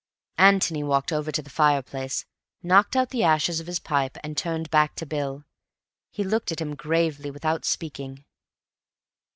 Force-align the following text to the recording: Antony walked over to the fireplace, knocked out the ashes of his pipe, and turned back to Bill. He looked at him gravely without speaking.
Antony 0.39 0.83
walked 0.83 1.11
over 1.13 1.31
to 1.31 1.43
the 1.43 1.49
fireplace, 1.51 2.25
knocked 2.63 2.95
out 2.95 3.11
the 3.11 3.21
ashes 3.23 3.59
of 3.59 3.67
his 3.67 3.77
pipe, 3.79 4.17
and 4.23 4.35
turned 4.35 4.71
back 4.71 4.95
to 4.95 5.05
Bill. 5.05 5.43
He 6.09 6.23
looked 6.23 6.51
at 6.51 6.59
him 6.59 6.73
gravely 6.75 7.29
without 7.29 7.65
speaking. 7.65 8.25